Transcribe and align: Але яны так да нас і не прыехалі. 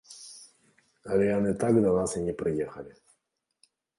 Але 1.11 1.25
яны 1.37 1.51
так 1.65 1.75
да 1.85 1.93
нас 1.99 2.15
і 2.21 2.23
не 2.31 2.37
прыехалі. 2.41 2.91